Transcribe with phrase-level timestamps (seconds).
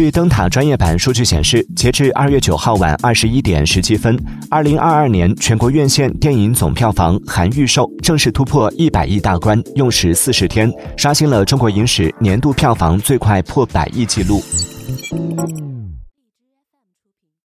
[0.00, 14.42] 据灯塔专业版数据显示截至二月九号晚二十一点十七分二零二二年全国院线电影总票房含预售正式突破一百亿大关用时四十天刷新了中国影史年度票房最快破百亿纪录。